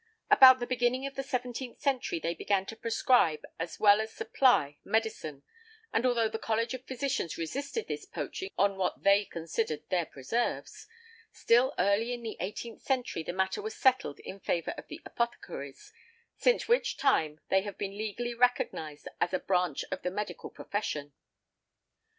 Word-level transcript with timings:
About 0.31 0.57
the 0.59 0.65
beginning 0.65 1.05
of 1.05 1.13
the 1.13 1.21
seventeenth 1.21 1.79
century 1.79 2.17
they 2.19 2.33
began 2.33 2.65
to 2.65 2.75
prescribe 2.75 3.45
as 3.59 3.79
well 3.79 4.01
as 4.01 4.11
supply 4.11 4.79
medicine; 4.83 5.43
and 5.93 6.07
although 6.07 6.27
the 6.27 6.39
College 6.39 6.73
of 6.73 6.87
Physicians 6.87 7.37
resisted 7.37 7.87
this 7.87 8.07
poaching 8.07 8.49
on 8.57 8.77
what 8.77 9.03
they 9.03 9.25
considered 9.25 9.87
their 9.89 10.07
preserves, 10.07 10.87
still 11.31 11.75
early 11.77 12.13
in 12.13 12.23
the 12.23 12.35
eighteenth 12.39 12.81
century 12.81 13.21
the 13.21 13.31
matter 13.31 13.61
was 13.61 13.75
settled 13.75 14.17
in 14.21 14.39
favor 14.39 14.71
of 14.71 14.87
the 14.87 14.99
apothecaries, 15.05 15.93
since 16.35 16.67
which 16.67 16.97
time 16.97 17.39
they 17.49 17.61
have 17.61 17.77
been 17.77 17.95
legally 17.95 18.33
recognised 18.33 19.07
as 19.19 19.33
a 19.35 19.39
branch 19.39 19.85
of 19.91 20.01
the 20.01 20.09
medical 20.09 20.49
profession. 20.49 21.13